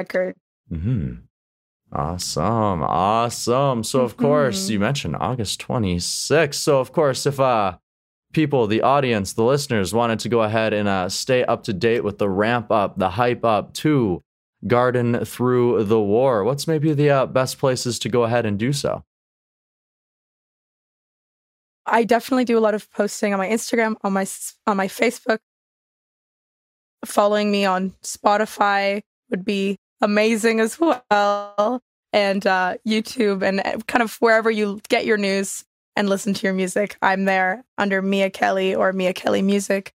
record. 0.00 0.34
Mm-hmm. 0.68 1.12
Awesome. 1.92 2.82
Awesome. 2.82 3.84
So 3.84 4.00
of 4.00 4.16
mm-hmm. 4.16 4.24
course 4.24 4.68
you 4.68 4.80
mentioned 4.80 5.14
August 5.20 5.62
26th. 5.62 6.54
So 6.54 6.80
of 6.80 6.90
course 6.90 7.24
if 7.24 7.38
uh 7.38 7.76
people, 8.32 8.66
the 8.66 8.82
audience, 8.82 9.34
the 9.34 9.44
listeners 9.44 9.94
wanted 9.94 10.18
to 10.20 10.28
go 10.28 10.42
ahead 10.42 10.72
and 10.72 10.88
uh, 10.88 11.08
stay 11.08 11.44
up 11.44 11.62
to 11.64 11.72
date 11.72 12.02
with 12.02 12.18
the 12.18 12.28
ramp 12.28 12.72
up, 12.72 12.98
the 12.98 13.10
hype 13.10 13.44
up 13.44 13.74
to 13.74 14.22
Garden 14.66 15.24
Through 15.24 15.84
the 15.84 16.00
War, 16.00 16.42
what's 16.42 16.66
maybe 16.66 16.92
the 16.94 17.10
uh, 17.10 17.26
best 17.26 17.58
places 17.58 18.00
to 18.00 18.08
go 18.08 18.24
ahead 18.24 18.44
and 18.44 18.58
do 18.58 18.72
so? 18.72 19.04
I 21.86 22.04
definitely 22.04 22.44
do 22.44 22.58
a 22.58 22.60
lot 22.60 22.74
of 22.74 22.90
posting 22.92 23.32
on 23.32 23.38
my 23.38 23.48
Instagram, 23.48 23.96
on 24.02 24.12
my 24.12 24.26
on 24.66 24.76
my 24.76 24.88
Facebook. 24.88 25.38
Following 27.04 27.50
me 27.50 27.64
on 27.64 27.94
Spotify 28.04 29.02
would 29.30 29.44
be 29.44 29.78
amazing 30.00 30.60
as 30.60 30.78
well. 30.78 31.82
And 32.12 32.46
uh, 32.46 32.76
YouTube 32.86 33.42
and 33.42 33.60
uh, 33.60 33.78
kind 33.86 34.02
of 34.02 34.16
wherever 34.16 34.50
you 34.50 34.80
get 34.88 35.06
your 35.06 35.16
news 35.16 35.64
and 35.96 36.08
listen 36.08 36.34
to 36.34 36.46
your 36.46 36.52
music. 36.52 36.96
I'm 37.00 37.24
there 37.24 37.64
under 37.78 38.02
Mia 38.02 38.30
Kelly 38.30 38.74
or 38.74 38.92
Mia 38.92 39.14
Kelly 39.14 39.42
Music. 39.42 39.92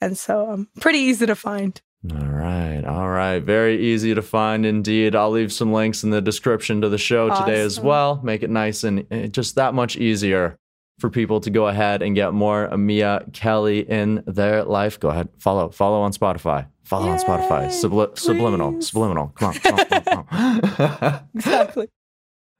And 0.00 0.16
so 0.16 0.44
I'm 0.46 0.52
um, 0.52 0.68
pretty 0.80 1.00
easy 1.00 1.26
to 1.26 1.34
find. 1.34 1.80
All 2.10 2.28
right. 2.28 2.84
All 2.84 3.08
right. 3.08 3.40
Very 3.40 3.78
easy 3.78 4.14
to 4.14 4.22
find 4.22 4.64
indeed. 4.64 5.14
I'll 5.14 5.30
leave 5.30 5.52
some 5.52 5.72
links 5.72 6.04
in 6.04 6.10
the 6.10 6.22
description 6.22 6.80
to 6.80 6.88
the 6.88 6.98
show 6.98 7.28
awesome. 7.28 7.46
today 7.46 7.60
as 7.60 7.80
well. 7.80 8.20
Make 8.22 8.42
it 8.42 8.50
nice 8.50 8.84
and 8.84 9.06
eh, 9.10 9.26
just 9.26 9.56
that 9.56 9.74
much 9.74 9.96
easier 9.96 10.58
for 10.98 11.10
people 11.10 11.40
to 11.40 11.50
go 11.50 11.66
ahead 11.68 12.02
and 12.02 12.14
get 12.14 12.32
more 12.34 12.76
Mia 12.76 13.24
Kelly 13.32 13.88
in 13.88 14.22
their 14.26 14.64
life. 14.64 14.98
Go 14.98 15.08
ahead. 15.08 15.28
Follow. 15.38 15.70
Follow 15.70 16.00
on 16.00 16.12
Spotify. 16.12 16.66
Follow 16.82 17.06
Yay, 17.06 17.12
on 17.12 17.18
Spotify. 17.18 17.66
Subli- 17.68 18.18
subliminal. 18.18 18.80
Subliminal. 18.80 19.32
Come 19.34 19.48
on. 19.48 19.54
Come 19.54 19.78
on, 19.78 20.02
come 20.02 20.26
on. 20.30 21.28
exactly. 21.34 21.88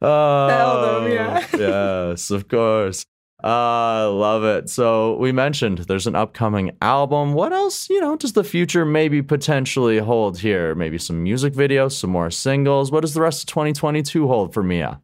Oh, 0.01 1.01
them, 1.01 1.13
yeah. 1.13 1.47
yes, 1.53 2.31
of 2.31 2.49
course. 2.49 3.05
I 3.43 4.03
uh, 4.03 4.11
love 4.11 4.43
it. 4.43 4.69
So 4.69 5.17
we 5.17 5.31
mentioned 5.31 5.79
there's 5.79 6.09
an 6.09 6.17
upcoming 6.17 6.77
album. 6.83 7.35
What 7.35 7.53
else, 7.53 7.89
you 7.89 8.01
know, 8.01 8.17
does 8.17 8.33
the 8.33 8.43
future 8.43 8.85
maybe 8.85 9.23
potentially 9.23 9.99
hold 9.99 10.41
here? 10.41 10.75
Maybe 10.75 10.99
some 10.99 11.23
music 11.23 11.55
videos, 11.55 11.93
some 11.93 12.11
more 12.11 12.33
singles. 12.33 12.91
What 12.91 13.03
does 13.03 13.15
the 13.15 13.21
rest 13.21 13.43
of 13.43 13.47
2022 13.47 14.27
hold 14.27 14.53
for 14.53 14.65
Mia? 14.65 15.01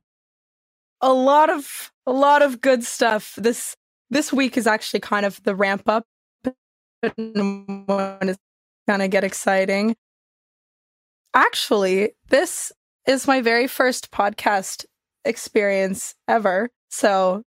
A 1.00 1.12
lot 1.12 1.48
of 1.48 1.92
a 2.06 2.12
lot 2.12 2.42
of 2.42 2.60
good 2.60 2.84
stuff. 2.84 3.34
This 3.36 3.76
this 4.10 4.32
week 4.32 4.56
is 4.56 4.66
actually 4.66 5.00
kind 5.00 5.26
of 5.26 5.42
the 5.42 5.54
ramp 5.54 5.88
up 5.88 6.04
and 7.02 8.30
it's 8.30 8.38
gonna 8.88 9.08
get 9.08 9.24
exciting. 9.24 9.96
Actually, 11.34 12.12
this 12.28 12.72
is 13.06 13.26
my 13.26 13.40
very 13.40 13.66
first 13.66 14.10
podcast 14.10 14.84
experience 15.24 16.14
ever. 16.28 16.70
So 16.90 17.42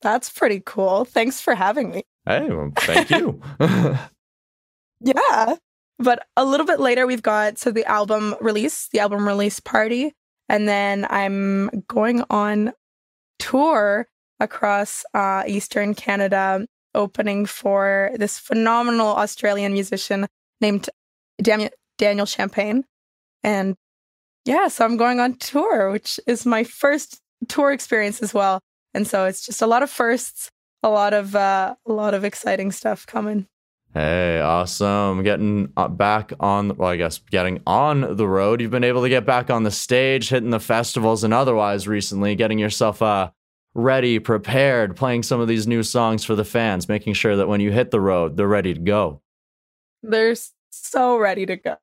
that's 0.00 0.30
pretty 0.30 0.62
cool. 0.64 1.04
Thanks 1.04 1.40
for 1.40 1.54
having 1.54 1.90
me. 1.90 2.04
Hey, 2.24 2.48
well, 2.48 2.72
thank 2.76 3.10
you. 3.10 3.40
yeah. 5.00 5.56
But 5.98 6.26
a 6.36 6.44
little 6.44 6.66
bit 6.66 6.78
later, 6.78 7.06
we've 7.06 7.22
got 7.22 7.58
so 7.58 7.70
the 7.70 7.84
album 7.84 8.36
release, 8.40 8.88
the 8.92 9.00
album 9.00 9.26
release 9.26 9.60
party. 9.60 10.12
And 10.48 10.68
then 10.68 11.06
I'm 11.10 11.82
going 11.88 12.22
on 12.30 12.72
tour 13.38 14.06
across 14.40 15.04
uh, 15.14 15.42
Eastern 15.46 15.94
Canada 15.94 16.66
opening 16.94 17.46
for 17.46 18.10
this 18.16 18.38
phenomenal 18.38 19.08
Australian 19.08 19.72
musician 19.72 20.26
named 20.60 20.88
Daniel, 21.42 21.70
Daniel 21.96 22.26
Champagne. 22.26 22.84
And 23.42 23.76
yeah, 24.44 24.68
so 24.68 24.84
I'm 24.84 24.96
going 24.96 25.20
on 25.20 25.34
tour, 25.34 25.90
which 25.90 26.18
is 26.26 26.46
my 26.46 26.64
first 26.64 27.20
tour 27.48 27.72
experience 27.72 28.22
as 28.22 28.32
well. 28.32 28.60
And 28.94 29.06
so 29.06 29.26
it's 29.26 29.44
just 29.44 29.62
a 29.62 29.66
lot 29.66 29.82
of 29.82 29.90
firsts, 29.90 30.50
a 30.82 30.88
lot 30.88 31.12
of 31.12 31.36
uh, 31.36 31.74
a 31.86 31.92
lot 31.92 32.14
of 32.14 32.24
exciting 32.24 32.72
stuff 32.72 33.06
coming. 33.06 33.46
Hey, 33.94 34.40
awesome. 34.40 35.22
Getting 35.22 35.72
uh, 35.76 35.88
back 35.88 36.32
on, 36.38 36.76
well, 36.76 36.90
I 36.90 36.96
guess 36.96 37.18
getting 37.30 37.60
on 37.66 38.16
the 38.16 38.28
road. 38.28 38.60
You've 38.60 38.70
been 38.70 38.84
able 38.84 39.02
to 39.02 39.08
get 39.08 39.24
back 39.24 39.50
on 39.50 39.62
the 39.62 39.70
stage, 39.70 40.28
hitting 40.28 40.50
the 40.50 40.60
festivals 40.60 41.24
and 41.24 41.32
otherwise 41.32 41.88
recently, 41.88 42.34
getting 42.34 42.58
yourself 42.58 43.00
uh, 43.00 43.30
ready, 43.74 44.18
prepared, 44.18 44.94
playing 44.94 45.22
some 45.22 45.40
of 45.40 45.48
these 45.48 45.66
new 45.66 45.82
songs 45.82 46.24
for 46.24 46.34
the 46.34 46.44
fans, 46.44 46.88
making 46.88 47.14
sure 47.14 47.36
that 47.36 47.48
when 47.48 47.60
you 47.60 47.72
hit 47.72 47.90
the 47.90 48.00
road, 48.00 48.36
they're 48.36 48.46
ready 48.46 48.74
to 48.74 48.80
go. 48.80 49.22
They're 50.02 50.34
so 50.70 51.16
ready 51.16 51.46
to 51.46 51.56
go. 51.56 51.76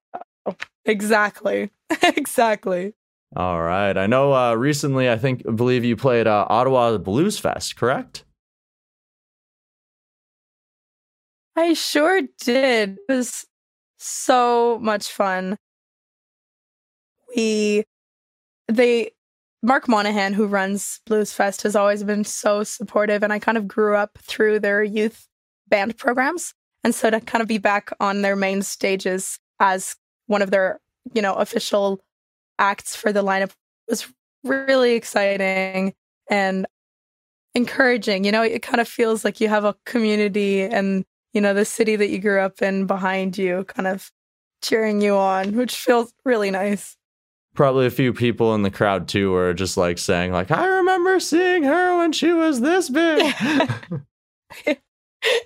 Exactly. 0.86 1.72
exactly. 2.04 2.94
All 3.36 3.62
right. 3.62 3.98
I 3.98 4.08
know 4.08 4.34
uh, 4.34 4.54
recently, 4.54 5.10
I 5.10 5.18
think, 5.18 5.44
believe 5.56 5.84
you 5.84 5.96
played 5.96 6.28
uh, 6.28 6.46
Ottawa 6.50 6.98
Blues 6.98 7.40
Fest, 7.40 7.76
correct? 7.76 8.24
I 11.56 11.74
sure 11.74 12.22
did. 12.42 12.98
It 13.08 13.14
was 13.14 13.46
so 13.98 14.78
much 14.82 15.10
fun. 15.10 15.58
We, 17.36 17.86
they, 18.68 19.12
Mark 19.64 19.88
Monahan, 19.88 20.34
who 20.34 20.48
runs 20.48 21.00
Blues 21.06 21.34
Fest, 21.34 21.64
has 21.64 21.76
always 21.76 22.04
been 22.04 22.24
so 22.24 22.64
supportive, 22.64 23.24
and 23.24 23.32
I 23.32 23.40
kind 23.40 23.58
of 23.58 23.68
grew 23.68 23.96
up 23.96 24.18
through 24.22 24.60
their 24.60 24.84
youth 24.84 25.28
band 25.68 25.98
programs. 25.98 26.54
And 26.84 26.94
so 26.94 27.10
to 27.10 27.20
kind 27.20 27.42
of 27.42 27.48
be 27.48 27.58
back 27.58 27.92
on 28.00 28.22
their 28.22 28.36
main 28.36 28.62
stages 28.62 29.40
as 29.60 29.96
one 30.28 30.42
of 30.42 30.52
their, 30.52 30.80
you 31.14 31.22
know, 31.22 31.34
official 31.36 32.02
acts 32.60 32.96
for 32.96 33.12
the 33.12 33.24
lineup 33.24 33.52
was 33.90 34.08
really 34.44 34.94
exciting 34.94 35.94
and 36.30 36.68
encouraging. 37.56 38.24
You 38.24 38.32
know, 38.32 38.44
it 38.44 38.62
kind 38.62 38.80
of 38.82 38.88
feels 38.88 39.26
like 39.26 39.42
you 39.42 39.48
have 39.48 39.64
a 39.64 39.76
community 39.86 40.62
and, 40.62 41.06
you 41.36 41.42
know, 41.42 41.54
the 41.54 41.66
city 41.66 41.98
that 41.98 42.10
you 42.10 42.18
grew 42.18 42.40
up 42.40 42.62
in 42.62 42.86
behind 42.86 43.38
you 43.38 43.66
kind 43.66 43.88
of 43.88 44.10
cheering 44.64 45.02
you 45.02 45.16
on, 45.16 45.56
which 45.56 45.76
feels 45.76 46.14
really 46.24 46.50
nice. 46.50 46.96
Probably 47.54 47.86
a 47.86 47.92
few 47.92 48.14
people 48.14 48.56
in 48.56 48.62
the 48.64 48.72
crowd 48.72 49.10
too 49.10 49.32
were 49.32 49.54
just 49.54 49.78
like 49.78 49.98
saying 49.98 50.34
like 50.34 50.52
i 50.52 50.66
remember 50.66 51.22
seeing 51.22 51.64
her 51.64 51.98
when 51.98 52.12
she 52.12 52.34
was 52.34 52.62
this 52.62 52.90
big. 52.90 53.34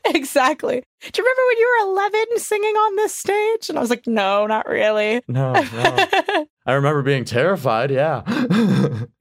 Exactly. 0.04 0.84
Do 1.02 1.22
you 1.22 1.24
remember 1.24 1.42
when 1.48 1.58
you 1.58 1.78
were 1.80 1.92
11 1.94 2.40
singing 2.40 2.76
on 2.76 2.96
this 2.98 3.16
stage? 3.16 3.70
And 3.70 3.78
i 3.78 3.82
was 3.82 3.90
like 3.90 4.06
no 4.06 4.46
not 4.46 4.68
really. 4.68 5.22
No, 5.30 5.54
no. 5.54 6.08
i 6.66 6.74
remember 6.74 7.02
being 7.02 7.24
terrified 7.24 7.90
yeah. 7.90 8.24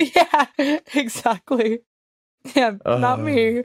Yeah 0.01 0.47
exactly. 0.95 1.79
Yeah 2.57 2.73
uh, 2.85 2.99
not 2.99 3.21
me 3.21 3.63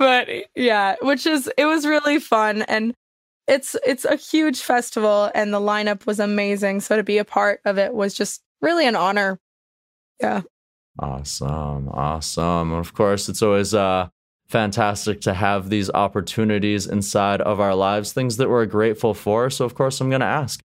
but 0.00 0.28
yeah 0.56 0.96
which 1.02 1.26
is 1.26 1.48
it 1.58 1.66
was 1.66 1.86
really 1.86 2.18
fun 2.18 2.62
and 2.62 2.94
it's 3.50 3.74
it's 3.84 4.04
a 4.04 4.16
huge 4.16 4.60
festival 4.60 5.30
and 5.34 5.52
the 5.52 5.60
lineup 5.60 6.06
was 6.06 6.20
amazing. 6.20 6.80
So 6.80 6.96
to 6.96 7.02
be 7.02 7.18
a 7.18 7.24
part 7.24 7.60
of 7.64 7.78
it 7.78 7.92
was 7.92 8.14
just 8.14 8.42
really 8.62 8.86
an 8.86 8.94
honor. 8.94 9.40
Yeah. 10.20 10.42
Awesome. 10.98 11.88
Awesome. 11.88 12.72
Of 12.72 12.94
course, 12.94 13.28
it's 13.28 13.42
always 13.42 13.74
uh 13.74 14.08
fantastic 14.48 15.20
to 15.22 15.34
have 15.34 15.68
these 15.68 15.90
opportunities 15.90 16.86
inside 16.86 17.40
of 17.40 17.60
our 17.60 17.74
lives, 17.74 18.12
things 18.12 18.36
that 18.36 18.48
we're 18.48 18.66
grateful 18.66 19.14
for. 19.14 19.50
So 19.50 19.64
of 19.64 19.74
course, 19.74 20.00
I'm 20.00 20.10
going 20.10 20.20
to 20.20 20.26
ask, 20.26 20.60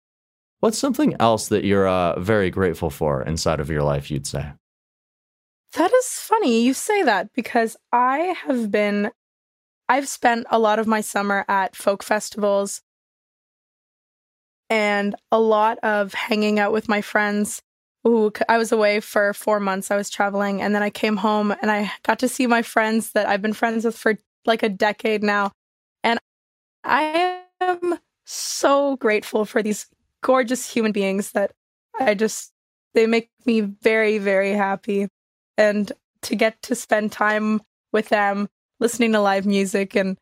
what's 0.62 0.78
something 0.78 1.18
else 1.20 1.50
that 1.50 1.66
you're 1.66 1.88
uh, 1.88 2.18
very 2.18 2.50
grateful 2.50 2.90
for 2.90 3.22
inside 3.24 3.60
of 3.60 3.70
your 3.70 3.84
life, 3.84 4.10
you'd 4.10 4.26
say? 4.26 4.54
That 5.74 5.92
is 5.92 6.08
funny 6.08 6.64
you 6.64 6.74
say 6.74 7.04
that 7.04 7.34
because 7.34 7.76
I 7.92 8.36
have 8.46 8.72
been 8.72 9.12
I've 9.90 10.08
spent 10.08 10.48
a 10.50 10.60
lot 10.60 10.80
of 10.80 10.88
my 10.88 11.02
summer 11.02 11.46
at 11.48 11.76
folk 11.76 12.04
festivals 12.04 12.82
and 14.70 15.16
a 15.32 15.40
lot 15.40 15.78
of 15.84 16.14
hanging 16.14 16.58
out 16.60 16.72
with 16.72 16.90
my 16.90 17.02
friends. 17.02 17.62
Ooh, 18.08 18.32
I 18.50 18.58
was 18.58 18.72
away 18.72 19.00
for 19.00 19.34
four 19.34 19.60
months. 19.60 19.92
I 19.92 19.96
was 19.96 20.10
traveling, 20.10 20.62
and 20.62 20.74
then 20.76 20.84
I 20.84 20.90
came 20.90 21.18
home 21.18 21.54
and 21.62 21.72
I 21.72 21.92
got 22.04 22.20
to 22.20 22.28
see 22.28 22.48
my 22.48 22.62
friends 22.62 23.12
that 23.12 23.28
I've 23.28 23.42
been 23.42 23.54
friends 23.54 23.86
with 23.86 23.98
for 23.98 24.16
like 24.46 24.64
a 24.64 24.70
decade 24.70 25.24
now. 25.24 25.52
And 26.04 26.20
I 26.84 27.44
am 27.62 28.00
so 28.26 28.98
grateful 28.98 29.46
for 29.46 29.62
these 29.62 29.88
gorgeous 30.22 30.70
human 30.70 30.92
beings 30.92 31.32
that 31.32 31.52
I 32.00 32.14
just, 32.14 32.52
they 32.94 33.06
make 33.08 33.30
me 33.46 33.62
very, 33.62 34.18
very 34.18 34.52
happy. 34.52 35.08
And 35.58 35.92
to 36.24 36.36
get 36.36 36.62
to 36.64 36.76
spend 36.76 37.12
time 37.12 37.62
with 37.92 38.10
them 38.10 38.50
listening 38.84 39.14
to 39.14 39.22
live 39.22 39.46
music 39.46 39.96
and 39.96 40.18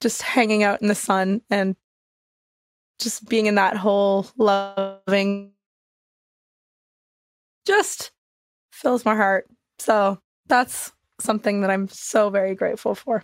just 0.00 0.22
hanging 0.22 0.62
out 0.62 0.80
in 0.80 0.88
the 0.88 0.94
sun 0.94 1.42
and 1.50 1.76
just 2.98 3.28
being 3.28 3.44
in 3.44 3.56
that 3.56 3.76
whole 3.76 4.26
loving 4.38 5.52
just 7.66 8.12
fills 8.72 9.04
my 9.04 9.14
heart. 9.14 9.46
So 9.78 10.18
that's 10.46 10.92
something 11.20 11.60
that 11.60 11.70
I'm 11.70 11.88
so 11.88 12.30
very 12.30 12.54
grateful 12.54 12.94
for. 12.94 13.22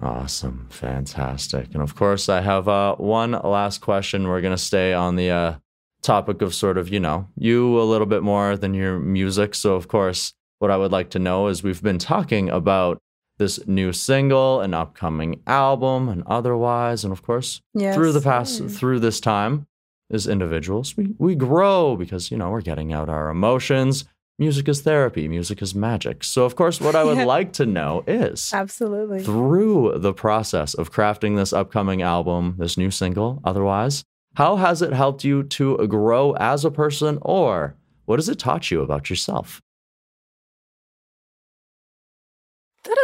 Awesome. 0.00 0.68
Fantastic. 0.70 1.74
And 1.74 1.82
of 1.82 1.96
course, 1.96 2.28
I 2.28 2.40
have 2.40 2.68
uh, 2.68 2.94
one 2.94 3.32
last 3.32 3.80
question. 3.80 4.28
We're 4.28 4.40
going 4.40 4.54
to 4.54 4.62
stay 4.62 4.92
on 4.92 5.16
the 5.16 5.30
uh, 5.30 5.54
topic 6.02 6.42
of 6.42 6.54
sort 6.54 6.78
of, 6.78 6.88
you 6.88 7.00
know, 7.00 7.26
you 7.34 7.80
a 7.80 7.82
little 7.82 8.06
bit 8.06 8.22
more 8.22 8.56
than 8.56 8.72
your 8.72 9.00
music. 9.00 9.56
So, 9.56 9.74
of 9.74 9.88
course, 9.88 10.32
what 10.60 10.70
I 10.70 10.76
would 10.76 10.92
like 10.92 11.10
to 11.10 11.18
know 11.18 11.48
is 11.48 11.64
we've 11.64 11.82
been 11.82 11.98
talking 11.98 12.48
about 12.48 13.02
this 13.38 13.66
new 13.66 13.92
single, 13.92 14.60
an 14.60 14.74
upcoming 14.74 15.40
album, 15.46 16.08
and 16.08 16.22
otherwise. 16.26 17.04
And 17.04 17.12
of 17.12 17.22
course, 17.22 17.62
yes. 17.72 17.94
through 17.94 18.12
the 18.12 18.20
past, 18.20 18.62
mm. 18.62 18.70
through 18.70 19.00
this 19.00 19.20
time, 19.20 19.66
as 20.10 20.26
individuals, 20.26 20.96
we, 20.96 21.14
we 21.18 21.34
grow 21.34 21.96
because, 21.96 22.30
you 22.30 22.36
know, 22.36 22.50
we're 22.50 22.60
getting 22.60 22.92
out 22.92 23.08
our 23.08 23.28
emotions. 23.28 24.04
Music 24.38 24.68
is 24.68 24.82
therapy, 24.82 25.26
music 25.28 25.60
is 25.60 25.74
magic. 25.74 26.22
So, 26.22 26.44
of 26.44 26.54
course, 26.54 26.80
what 26.80 26.94
I 26.94 27.04
would 27.04 27.18
like 27.26 27.52
to 27.54 27.66
know 27.66 28.04
is 28.06 28.52
absolutely 28.54 29.22
through 29.22 29.98
the 29.98 30.12
process 30.12 30.74
of 30.74 30.92
crafting 30.92 31.36
this 31.36 31.52
upcoming 31.52 32.02
album, 32.02 32.54
this 32.58 32.78
new 32.78 32.90
single, 32.90 33.40
otherwise, 33.44 34.04
how 34.34 34.56
has 34.56 34.80
it 34.82 34.92
helped 34.92 35.24
you 35.24 35.42
to 35.42 35.76
grow 35.88 36.32
as 36.34 36.64
a 36.64 36.70
person, 36.70 37.18
or 37.22 37.74
what 38.04 38.18
has 38.18 38.28
it 38.28 38.38
taught 38.38 38.70
you 38.70 38.80
about 38.80 39.10
yourself? 39.10 39.60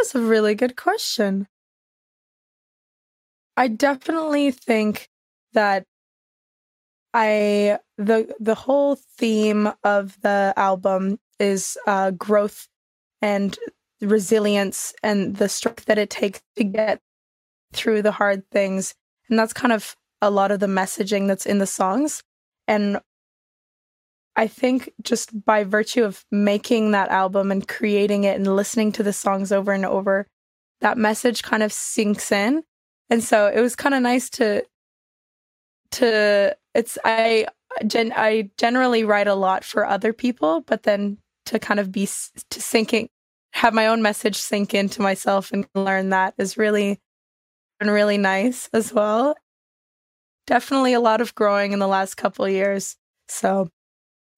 Is 0.05 0.15
a 0.15 0.21
really 0.21 0.55
good 0.55 0.75
question. 0.75 1.47
I 3.57 3.67
definitely 3.67 4.51
think 4.51 5.09
that 5.53 5.85
I 7.13 7.79
the 7.97 8.33
the 8.39 8.55
whole 8.55 8.97
theme 9.17 9.71
of 9.83 10.19
the 10.21 10.53
album 10.57 11.19
is 11.39 11.77
uh, 11.87 12.11
growth 12.11 12.67
and 13.21 13.57
resilience 14.01 14.93
and 15.01 15.37
the 15.37 15.47
strength 15.47 15.85
that 15.85 15.97
it 15.97 16.09
takes 16.09 16.41
to 16.57 16.65
get 16.65 16.99
through 17.73 18.01
the 18.01 18.11
hard 18.11 18.43
things, 18.51 18.93
and 19.29 19.39
that's 19.39 19.53
kind 19.53 19.71
of 19.71 19.95
a 20.21 20.29
lot 20.29 20.51
of 20.51 20.59
the 20.59 20.67
messaging 20.67 21.27
that's 21.27 21.45
in 21.45 21.59
the 21.59 21.67
songs. 21.67 22.21
And 22.67 22.99
I 24.35 24.47
think 24.47 24.91
just 25.01 25.45
by 25.45 25.63
virtue 25.63 26.03
of 26.03 26.25
making 26.31 26.91
that 26.91 27.09
album 27.09 27.51
and 27.51 27.67
creating 27.67 28.25
it 28.25 28.35
and 28.35 28.55
listening 28.55 28.91
to 28.93 29.03
the 29.03 29.13
songs 29.13 29.51
over 29.51 29.71
and 29.71 29.85
over, 29.85 30.27
that 30.81 30.97
message 30.97 31.41
kind 31.41 31.63
of 31.63 31.71
sinks 31.71 32.31
in. 32.31 32.63
And 33.09 33.23
so 33.23 33.47
it 33.47 33.61
was 33.61 33.75
kind 33.75 33.95
of 33.95 34.01
nice 34.01 34.29
to 34.31 34.65
to 35.91 36.55
it's 36.73 36.97
I 37.05 37.47
gen, 37.87 38.13
I 38.15 38.49
generally 38.57 39.03
write 39.03 39.27
a 39.27 39.35
lot 39.35 39.63
for 39.63 39.85
other 39.85 40.11
people, 40.11 40.61
but 40.61 40.83
then 40.83 41.17
to 41.45 41.59
kind 41.59 41.79
of 41.79 41.91
be 41.91 42.05
to 42.05 42.61
sinking 42.61 43.09
have 43.53 43.73
my 43.73 43.87
own 43.87 44.01
message 44.01 44.35
sink 44.35 44.73
into 44.73 45.01
myself 45.01 45.51
and 45.53 45.65
learn 45.75 46.09
that 46.09 46.33
is 46.37 46.57
really 46.57 46.99
been 47.79 47.89
really 47.89 48.17
nice 48.17 48.69
as 48.73 48.91
well. 48.91 49.35
Definitely 50.45 50.93
a 50.93 50.99
lot 50.99 51.21
of 51.21 51.33
growing 51.35 51.71
in 51.71 51.79
the 51.79 51.87
last 51.87 52.15
couple 52.15 52.47
years. 52.49 52.97
So 53.29 53.69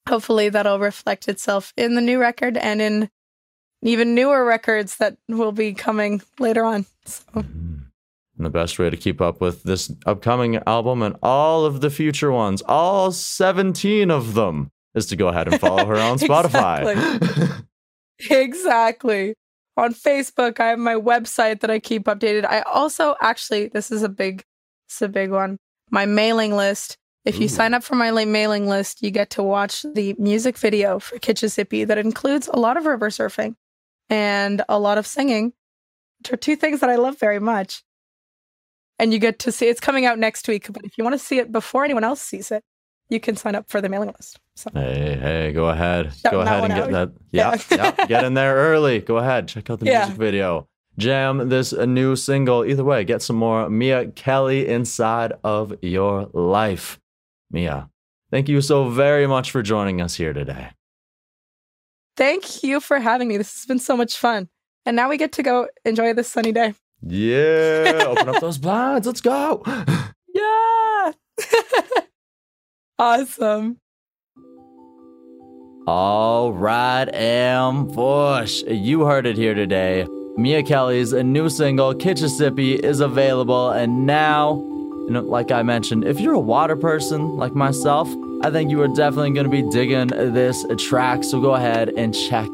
hopefully 0.08 0.50
that'll 0.50 0.80
reflect 0.80 1.28
itself 1.28 1.74
in 1.78 1.96
the 1.96 2.02
new 2.02 2.20
record 2.20 2.58
and 2.58 2.82
in 2.82 3.10
even 3.82 4.16
newer 4.16 4.44
records 4.44 4.98
that 4.98 5.18
will 5.28 5.52
be 5.52 5.74
coming 5.74 6.22
later 6.40 6.64
on. 6.64 6.86
So. 7.06 7.24
Mm-hmm. 7.36 7.78
And 8.38 8.46
the 8.46 8.52
best 8.52 8.78
way 8.78 8.90
to 8.90 8.98
keep 8.98 9.20
up 9.20 9.42
with 9.42 9.64
this 9.64 9.92
upcoming 10.06 10.58
album 10.68 11.02
and 11.02 11.16
all 11.24 11.66
of 11.66 11.82
the 11.82 11.90
future 11.90 12.32
ones, 12.32 12.62
all 12.68 13.12
17 13.12 14.12
of 14.12 14.36
them, 14.36 14.70
is 14.94 15.08
to 15.08 15.16
go 15.16 15.28
ahead 15.28 15.48
and 15.48 15.60
follow 15.60 15.86
her 15.86 15.98
on 15.98 16.20
Spotify. 16.20 16.92
exactly. 16.92 17.66
exactly. 18.38 19.34
On 19.76 19.94
Facebook, 19.94 20.60
I 20.60 20.68
have 20.68 20.80
my 20.80 20.94
website 20.94 21.62
that 21.62 21.72
I 21.72 21.80
keep 21.80 22.04
updated. 22.04 22.46
I 22.46 22.62
also 22.62 23.16
actually, 23.22 23.70
this 23.70 23.92
is 23.92 24.04
a 24.04 24.10
big, 24.10 24.44
it's 24.88 25.02
a 25.02 25.08
big 25.08 25.32
one. 25.32 25.58
My 25.90 26.06
mailing 26.06 26.56
list 26.56 26.98
if 27.28 27.40
you 27.40 27.46
Ooh. 27.46 27.50
sign 27.50 27.74
up 27.74 27.84
for 27.84 27.96
my 27.96 28.10
mailing 28.24 28.68
list, 28.68 29.04
you 29.04 29.12
get 29.12 29.30
to 29.32 29.44
watch 29.44 29.86
the 29.94 30.16
music 30.18 30.58
video 30.58 30.98
for 30.98 31.20
Kitchissippi 31.20 31.84
that 31.84 31.98
includes 31.98 32.48
a 32.48 32.58
lot 32.58 32.78
of 32.78 32.86
river 32.86 33.10
surfing 33.10 33.56
and 34.10 34.64
a 34.70 34.80
lot 34.80 34.98
of 34.98 35.06
singing, 35.06 35.52
which 36.20 36.32
are 36.32 36.38
two 36.38 36.56
things 36.56 36.80
that 36.80 36.90
I 36.90 36.96
love 36.96 37.20
very 37.20 37.40
much. 37.40 37.84
And 38.98 39.12
you 39.12 39.20
get 39.20 39.40
to 39.40 39.52
see 39.52 39.68
it's 39.68 39.82
coming 39.82 40.06
out 40.06 40.18
next 40.18 40.48
week. 40.48 40.72
But 40.72 40.86
if 40.86 40.98
you 40.98 41.04
want 41.04 41.16
to 41.16 41.20
see 41.20 41.38
it 41.38 41.52
before 41.52 41.84
anyone 41.84 42.06
else 42.06 42.22
sees 42.22 42.50
it, 42.50 42.64
you 43.10 43.20
can 43.20 43.36
sign 43.36 43.56
up 43.56 43.70
for 43.70 43.82
the 43.82 43.90
mailing 43.90 44.14
list. 44.18 44.40
So. 44.56 44.70
Hey, 44.74 45.18
hey, 45.22 45.52
go 45.52 45.68
ahead. 45.68 46.14
Go 46.32 46.42
ahead 46.42 46.64
and 46.64 46.74
get 46.74 46.84
out. 46.84 46.92
that. 46.92 47.12
Yeah, 47.32 47.58
yeah. 47.70 47.96
yeah, 48.00 48.06
get 48.08 48.24
in 48.24 48.36
there 48.36 48.56
early. 48.56 49.02
Go 49.02 49.18
ahead. 49.18 49.50
Check 49.50 49.70
out 49.70 49.82
the 49.82 49.86
yeah. 49.86 50.06
music 50.06 50.16
video. 50.16 50.70
Jam 50.98 51.50
this 51.50 51.74
new 51.74 52.16
single. 52.16 52.64
Either 52.64 52.86
way, 52.86 53.04
get 53.04 53.22
some 53.22 53.36
more 53.36 53.70
Mia 53.70 54.08
Kelly 54.12 54.66
inside 54.66 55.34
of 55.44 55.76
your 55.82 56.30
life. 56.34 57.00
Mia, 57.52 57.90
thank 58.32 58.50
you 58.50 58.62
so 58.62 58.90
very 58.90 59.28
much 59.28 59.52
for 59.52 59.62
joining 59.62 60.02
us 60.02 60.16
here 60.16 60.34
today. 60.34 60.70
Thank 62.16 62.64
you 62.64 62.80
for 62.80 63.00
having 63.00 63.28
me. 63.28 63.38
This 63.38 63.54
has 63.54 63.66
been 63.66 63.80
so 63.80 63.96
much 63.96 64.18
fun. 64.18 64.50
And 64.86 64.96
now 64.96 65.10
we 65.10 65.18
get 65.18 65.34
to 65.34 65.44
go 65.44 65.68
enjoy 65.86 66.14
this 66.14 66.32
sunny 66.32 66.52
day. 66.52 66.74
Yeah. 67.02 68.04
Open 68.08 68.30
up 68.30 68.42
those 68.42 68.58
blinds. 68.58 69.08
Let's 69.08 69.22
go. 69.22 69.64
Yeah. 70.34 71.14
awesome. 73.00 73.80
All 75.88 76.54
right, 76.54 77.06
Ambush. 77.12 78.62
You 78.68 79.06
heard 79.06 79.26
it 79.26 79.36
here 79.36 79.56
today. 79.56 80.06
Mia 80.36 80.62
Kelly's 80.62 81.14
new 81.14 81.50
single, 81.50 81.96
Kitchissippi, 81.96 82.76
is 82.76 83.00
available, 83.00 83.72
and 83.72 84.06
now 84.06 84.62
and 85.08 85.28
like 85.28 85.52
I 85.52 85.64
mentioned, 85.64 86.04
if 86.04 86.20
you're 86.20 86.34
a 86.34 86.40
water 86.40 86.76
person 86.76 87.38
like 87.38 87.56
myself, 87.56 88.10
I 88.42 88.52
think 88.52 88.70
you 88.70 88.82
are 88.82 88.90
definitely 88.90 89.32
going 89.32 89.46
to 89.46 89.50
be 89.50 89.64
digging 89.70 90.08
this 90.08 90.66
track. 90.78 91.24
So 91.24 91.40
go 91.40 91.56
ahead 91.56 91.90
and 91.90 92.14
check 92.14 92.50